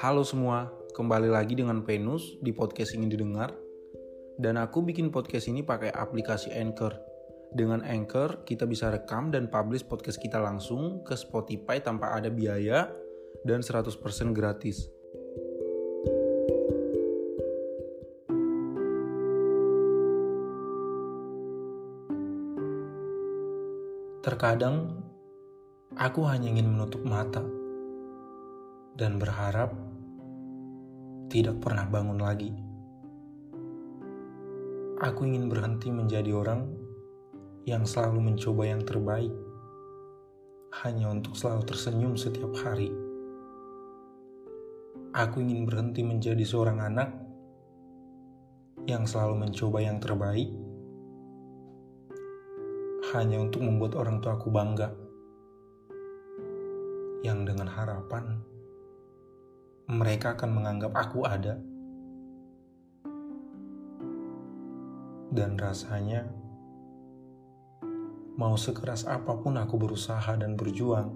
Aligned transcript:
Halo 0.00 0.24
semua, 0.24 0.72
kembali 0.96 1.28
lagi 1.28 1.52
dengan 1.52 1.84
Venus 1.84 2.40
di 2.40 2.56
podcast 2.56 2.96
ingin 2.96 3.12
didengar. 3.12 3.52
Dan 4.40 4.56
aku 4.56 4.80
bikin 4.80 5.12
podcast 5.12 5.44
ini 5.52 5.60
pakai 5.60 5.92
aplikasi 5.92 6.56
Anchor. 6.56 6.96
Dengan 7.52 7.84
Anchor, 7.84 8.48
kita 8.48 8.64
bisa 8.64 8.88
rekam 8.88 9.28
dan 9.28 9.52
publish 9.52 9.84
podcast 9.84 10.16
kita 10.16 10.40
langsung 10.40 11.04
ke 11.04 11.12
Spotify 11.12 11.84
tanpa 11.84 12.16
ada 12.16 12.32
biaya 12.32 12.88
dan 13.44 13.60
100% 13.60 13.92
gratis. 14.32 14.88
Terkadang, 24.24 24.96
aku 25.92 26.24
hanya 26.24 26.48
ingin 26.48 26.72
menutup 26.72 27.04
mata 27.04 27.44
dan 28.96 29.20
berharap 29.20 29.89
tidak 31.30 31.62
pernah 31.62 31.86
bangun 31.86 32.18
lagi. 32.18 32.50
Aku 34.98 35.22
ingin 35.22 35.46
berhenti 35.46 35.86
menjadi 35.94 36.34
orang 36.34 36.66
yang 37.70 37.86
selalu 37.86 38.34
mencoba 38.34 38.66
yang 38.66 38.82
terbaik, 38.82 39.30
hanya 40.82 41.06
untuk 41.06 41.38
selalu 41.38 41.62
tersenyum 41.70 42.18
setiap 42.18 42.50
hari. 42.58 42.90
Aku 45.14 45.38
ingin 45.38 45.70
berhenti 45.70 46.02
menjadi 46.02 46.42
seorang 46.42 46.82
anak 46.82 47.14
yang 48.90 49.06
selalu 49.06 49.46
mencoba 49.46 49.78
yang 49.86 50.02
terbaik, 50.02 50.50
hanya 53.14 53.38
untuk 53.38 53.62
membuat 53.62 53.94
orang 53.94 54.18
tuaku 54.18 54.50
bangga, 54.50 54.90
yang 57.22 57.46
dengan 57.46 57.70
harapan 57.70 58.49
mereka 59.90 60.38
akan 60.38 60.50
menganggap 60.54 60.94
aku 60.94 61.26
ada. 61.26 61.58
Dan 65.34 65.58
rasanya, 65.58 66.30
mau 68.38 68.54
sekeras 68.54 69.10
apa 69.10 69.34
pun 69.42 69.58
aku 69.58 69.74
berusaha 69.82 70.30
dan 70.38 70.54
berjuang, 70.54 71.10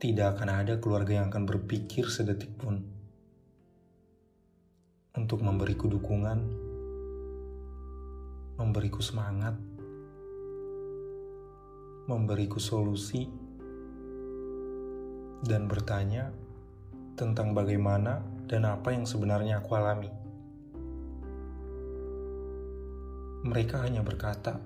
tidak 0.00 0.40
akan 0.40 0.48
ada 0.64 0.80
keluarga 0.80 1.20
yang 1.20 1.28
akan 1.28 1.44
berpikir 1.44 2.08
sedetik 2.08 2.52
pun 2.56 2.80
untuk 5.16 5.40
memberiku 5.44 5.88
dukungan, 5.88 6.38
memberiku 8.56 9.00
semangat, 9.04 9.56
memberiku 12.08 12.60
solusi 12.60 13.45
dan 15.44 15.68
bertanya 15.68 16.32
tentang 17.16 17.52
bagaimana 17.52 18.20
dan 18.46 18.68
apa 18.68 18.92
yang 18.92 19.04
sebenarnya 19.04 19.60
aku 19.64 19.70
alami. 19.76 20.12
Mereka 23.46 23.84
hanya 23.84 24.00
berkata 24.04 24.58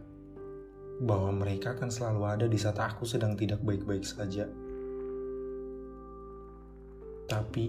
bahwa 1.00 1.32
mereka 1.32 1.72
akan 1.72 1.88
selalu 1.88 2.22
ada 2.28 2.46
di 2.46 2.58
saat 2.60 2.76
aku 2.76 3.08
sedang 3.08 3.32
tidak 3.34 3.64
baik-baik 3.64 4.04
saja. 4.04 4.44
Tapi 7.30 7.64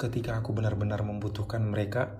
ketika 0.00 0.40
aku 0.40 0.54
benar-benar 0.56 1.02
membutuhkan 1.04 1.60
mereka, 1.66 2.10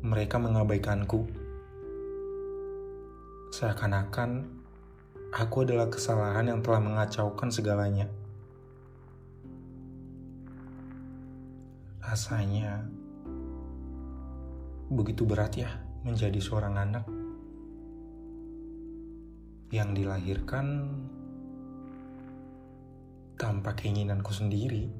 mereka 0.00 0.36
mengabaikanku. 0.40 1.28
Seakan-akan 3.50 4.59
aku 5.30 5.62
adalah 5.62 5.86
kesalahan 5.86 6.50
yang 6.50 6.60
telah 6.60 6.82
mengacaukan 6.82 7.54
segalanya. 7.54 8.10
Rasanya 12.02 12.82
begitu 14.90 15.22
berat 15.22 15.54
ya 15.54 15.70
menjadi 16.02 16.42
seorang 16.42 16.74
anak 16.74 17.06
yang 19.70 19.94
dilahirkan 19.94 20.90
tanpa 23.38 23.78
keinginanku 23.78 24.34
sendiri. 24.34 24.90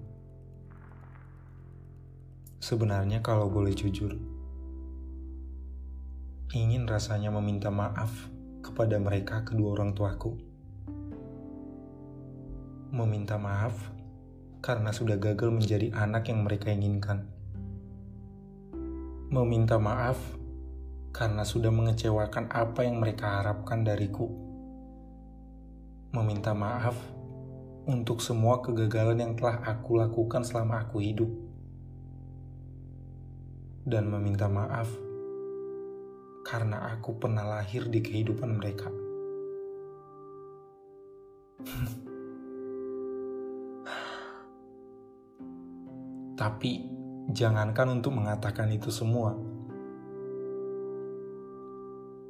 Sebenarnya 2.62 3.18
kalau 3.18 3.50
boleh 3.50 3.74
jujur, 3.74 4.14
ingin 6.54 6.86
rasanya 6.86 7.34
meminta 7.34 7.66
maaf 7.72 8.30
kepada 8.60 9.00
mereka 9.00 9.42
kedua 9.42 9.76
orang 9.76 9.96
tuaku. 9.96 10.36
Meminta 12.92 13.40
maaf 13.40 13.74
karena 14.60 14.92
sudah 14.92 15.16
gagal 15.16 15.48
menjadi 15.48 15.90
anak 15.96 16.28
yang 16.28 16.44
mereka 16.44 16.68
inginkan. 16.68 17.24
Meminta 19.32 19.80
maaf 19.80 20.20
karena 21.10 21.42
sudah 21.42 21.72
mengecewakan 21.72 22.52
apa 22.52 22.84
yang 22.84 23.00
mereka 23.00 23.40
harapkan 23.40 23.82
dariku. 23.82 24.28
Meminta 26.12 26.52
maaf 26.52 26.94
untuk 27.86 28.20
semua 28.20 28.60
kegagalan 28.60 29.18
yang 29.18 29.32
telah 29.38 29.62
aku 29.64 29.98
lakukan 29.98 30.42
selama 30.44 30.86
aku 30.86 31.00
hidup. 31.00 31.30
Dan 33.86 34.12
meminta 34.12 34.46
maaf 34.46 35.09
karena 36.50 36.90
aku 36.90 37.14
pernah 37.14 37.46
lahir 37.46 37.86
di 37.86 38.02
kehidupan 38.02 38.58
mereka. 38.58 38.90
Tapi 46.34 46.70
jangankan 47.30 48.02
untuk 48.02 48.18
mengatakan 48.18 48.66
itu 48.74 48.90
semua. 48.90 49.38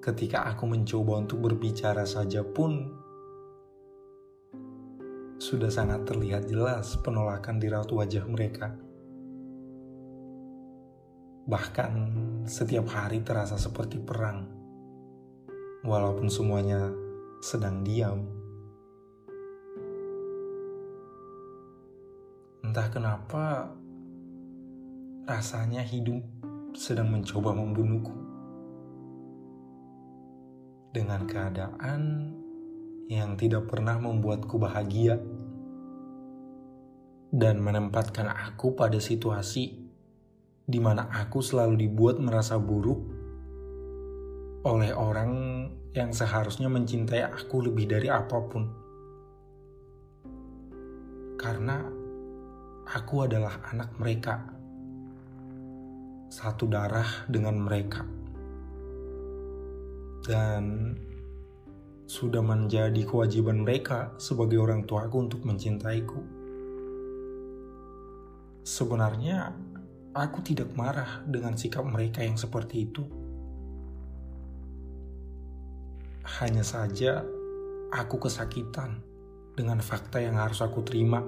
Ketika 0.05 0.53
aku 0.53 0.69
mencoba 0.69 1.25
untuk 1.25 1.41
berbicara 1.41 2.05
saja 2.05 2.45
pun 2.45 2.93
sudah 5.41 5.73
sangat 5.73 6.05
terlihat 6.05 6.45
jelas 6.45 7.01
penolakan 7.01 7.57
di 7.57 7.73
raut 7.73 7.89
wajah 7.89 8.29
mereka. 8.29 8.90
Bahkan 11.49 11.93
setiap 12.45 12.91
hari 12.93 13.25
terasa 13.25 13.57
seperti 13.57 13.97
perang. 13.97 14.45
Walaupun 15.81 16.29
semuanya 16.29 16.93
sedang 17.41 17.81
diam. 17.81 18.29
Entah 22.61 22.89
kenapa 22.93 23.73
rasanya 25.25 25.81
hidup 25.81 26.21
sedang 26.77 27.09
mencoba 27.09 27.57
membunuhku. 27.57 28.13
Dengan 30.93 31.25
keadaan 31.25 32.35
yang 33.09 33.35
tidak 33.41 33.67
pernah 33.67 33.97
membuatku 33.99 34.61
bahagia 34.61 35.19
dan 37.31 37.63
menempatkan 37.63 38.27
aku 38.27 38.75
pada 38.75 38.99
situasi 38.99 39.80
di 40.71 40.79
mana 40.79 41.11
aku 41.11 41.43
selalu 41.43 41.75
dibuat 41.91 42.23
merasa 42.23 42.55
buruk 42.55 43.03
oleh 44.63 44.95
orang 44.95 45.33
yang 45.91 46.15
seharusnya 46.15 46.71
mencintai 46.71 47.27
aku 47.27 47.67
lebih 47.67 47.91
dari 47.91 48.07
apa 48.07 48.39
pun. 48.47 48.65
Karena 51.35 51.83
aku 52.87 53.15
adalah 53.27 53.59
anak 53.75 53.91
mereka. 53.99 54.35
Satu 56.31 56.71
darah 56.71 57.27
dengan 57.27 57.59
mereka. 57.59 58.07
Dan 60.23 60.95
sudah 62.07 62.45
menjadi 62.45 63.03
kewajiban 63.03 63.67
mereka 63.67 64.15
sebagai 64.21 64.61
orang 64.63 64.87
tuaku 64.87 65.27
untuk 65.27 65.43
mencintaiku. 65.43 66.21
Sebenarnya 68.63 69.70
Aku 70.11 70.43
tidak 70.43 70.75
marah 70.75 71.23
dengan 71.23 71.55
sikap 71.55 71.87
mereka 71.87 72.27
yang 72.27 72.35
seperti 72.35 72.91
itu. 72.91 73.07
Hanya 76.43 76.67
saja, 76.67 77.23
aku 77.95 78.19
kesakitan 78.27 79.07
dengan 79.55 79.79
fakta 79.79 80.19
yang 80.19 80.35
harus 80.35 80.67
aku 80.67 80.83
terima 80.83 81.23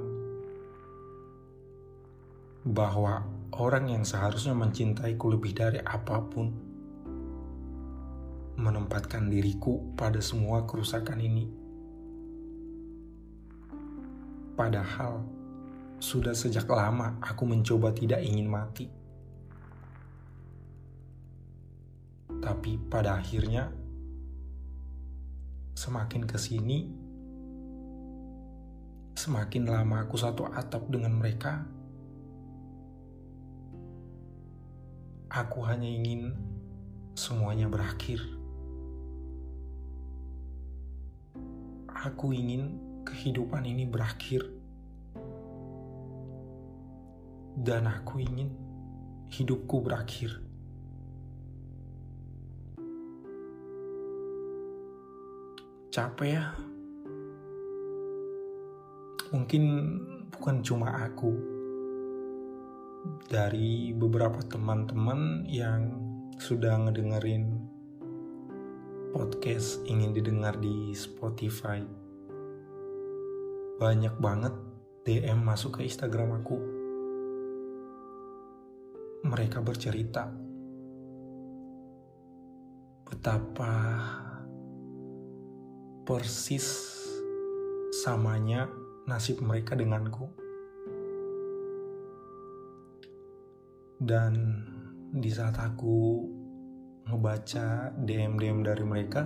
bahwa 2.67 3.23
orang 3.55 3.91
yang 3.91 4.03
seharusnya 4.03 4.55
mencintaiku 4.55 5.31
lebih 5.31 5.55
dari 5.55 5.79
apa 5.79 6.19
pun 6.27 6.51
menempatkan 8.59 9.31
diriku 9.31 9.95
pada 9.95 10.19
semua 10.19 10.67
kerusakan 10.67 11.19
ini. 11.23 11.47
Padahal, 14.59 15.42
sudah 16.03 16.35
sejak 16.35 16.67
lama 16.67 17.23
aku 17.23 17.47
mencoba 17.47 17.95
tidak 17.95 18.27
ingin 18.27 18.51
mati. 18.51 18.91
Tapi 22.43 22.75
pada 22.91 23.23
akhirnya 23.23 23.71
semakin 25.79 26.27
ke 26.27 26.35
sini, 26.43 26.91
semakin 29.15 29.63
lama 29.71 30.03
aku 30.03 30.19
satu 30.19 30.51
atap 30.51 30.91
dengan 30.91 31.15
mereka, 31.15 31.63
aku 35.31 35.63
hanya 35.71 35.87
ingin 35.87 36.35
semuanya 37.15 37.71
berakhir. 37.71 38.19
Aku 42.11 42.35
ingin 42.35 42.75
kehidupan 43.07 43.63
ini 43.63 43.87
berakhir 43.87 44.62
dan 47.57 47.85
aku 47.85 48.25
ingin 48.25 48.49
hidupku 49.29 49.85
berakhir. 49.85 50.41
Capek 55.93 56.29
ya? 56.41 56.45
Mungkin 59.33 59.65
bukan 60.33 60.65
cuma 60.65 61.05
aku. 61.05 61.33
Dari 63.29 63.93
beberapa 63.93 64.41
teman-teman 64.47 65.45
yang 65.51 65.91
sudah 66.39 66.81
ngedengerin 66.87 67.61
podcast 69.13 69.85
ingin 69.85 70.17
didengar 70.17 70.57
di 70.57 70.97
Spotify. 70.97 71.85
Banyak 73.77 74.17
banget 74.17 74.55
DM 75.05 75.45
masuk 75.45 75.77
ke 75.77 75.81
Instagram 75.85 76.41
aku 76.41 76.72
mereka 79.23 79.63
bercerita 79.63 80.27
betapa 83.07 83.75
persis 86.03 86.67
samanya 88.03 88.67
nasib 89.07 89.39
mereka 89.47 89.79
denganku. 89.79 90.27
Dan 94.03 94.35
di 95.15 95.31
saat 95.31 95.55
aku 95.63 96.27
ngebaca 97.07 97.95
DM-DM 98.03 98.67
dari 98.67 98.83
mereka, 98.83 99.23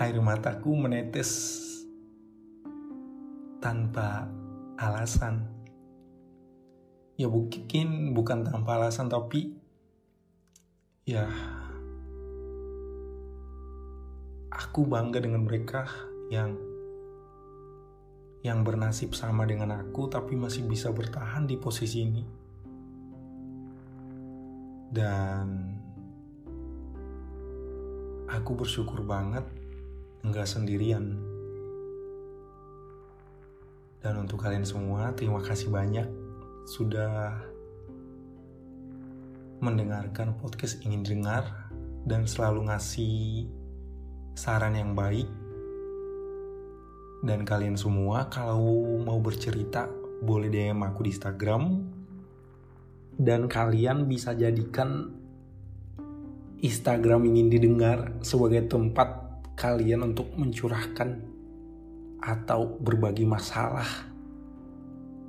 air 0.00 0.16
mataku 0.24 0.72
menetes 0.72 1.60
tanpa 3.60 4.24
alasan 4.80 5.61
ya 7.22 7.30
mungkin 7.30 8.18
bukan 8.18 8.42
tanpa 8.42 8.82
alasan 8.82 9.06
tapi 9.06 9.54
ya 11.06 11.30
aku 14.50 14.82
bangga 14.90 15.22
dengan 15.22 15.46
mereka 15.46 15.86
yang 16.34 16.58
yang 18.42 18.66
bernasib 18.66 19.14
sama 19.14 19.46
dengan 19.46 19.70
aku 19.70 20.10
tapi 20.10 20.34
masih 20.34 20.66
bisa 20.66 20.90
bertahan 20.90 21.46
di 21.46 21.54
posisi 21.54 22.02
ini. 22.02 22.24
Dan 24.92 25.46
aku 28.26 28.50
bersyukur 28.58 29.06
banget 29.06 29.46
nggak 30.26 30.48
sendirian. 30.50 31.22
Dan 34.02 34.18
untuk 34.18 34.42
kalian 34.42 34.66
semua 34.66 35.14
terima 35.14 35.38
kasih 35.38 35.70
banyak 35.70 36.21
sudah 36.66 37.42
mendengarkan 39.62 40.34
podcast 40.38 40.82
ingin 40.82 41.06
dengar 41.06 41.70
dan 42.02 42.26
selalu 42.26 42.70
ngasih 42.70 43.46
saran 44.34 44.74
yang 44.74 44.94
baik. 44.98 45.30
Dan 47.22 47.46
kalian 47.46 47.78
semua 47.78 48.26
kalau 48.26 48.98
mau 48.98 49.22
bercerita 49.22 49.86
boleh 50.22 50.50
DM 50.50 50.82
aku 50.82 51.06
di 51.06 51.10
Instagram. 51.14 51.62
Dan 53.12 53.46
kalian 53.46 54.10
bisa 54.10 54.34
jadikan 54.34 55.14
Instagram 56.58 57.26
ingin 57.30 57.50
didengar 57.50 58.18
sebagai 58.22 58.66
tempat 58.66 59.22
kalian 59.54 60.10
untuk 60.10 60.30
mencurahkan 60.34 61.22
atau 62.18 62.78
berbagi 62.82 63.26
masalah. 63.26 63.86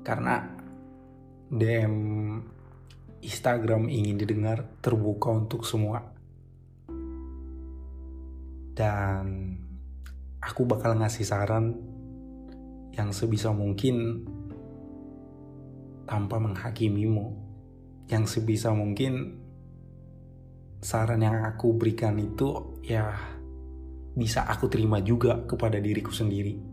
Karena 0.01 0.52
DM 1.53 1.93
Instagram 3.21 3.85
ingin 3.85 4.17
didengar 4.17 4.65
terbuka 4.81 5.29
untuk 5.29 5.69
semua. 5.69 6.01
Dan 8.73 9.53
aku 10.41 10.65
bakal 10.65 10.97
ngasih 10.97 11.21
saran 11.21 11.77
yang 12.97 13.13
sebisa 13.13 13.53
mungkin 13.53 14.25
tanpa 16.09 16.41
menghakimimu. 16.41 17.37
Yang 18.09 18.41
sebisa 18.41 18.73
mungkin 18.73 19.37
saran 20.81 21.21
yang 21.21 21.45
aku 21.45 21.77
berikan 21.77 22.17
itu 22.17 22.81
ya 22.81 23.13
bisa 24.17 24.43
aku 24.49 24.67
terima 24.73 24.99
juga 25.05 25.45
kepada 25.45 25.77
diriku 25.77 26.09
sendiri. 26.09 26.72